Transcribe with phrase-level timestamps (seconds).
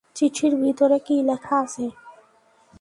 [0.15, 1.85] চিঠির ভিতরে কী লেখা আছে?